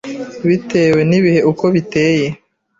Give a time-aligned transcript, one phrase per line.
[0.47, 2.27] bitewe n’ibihe uko biteye,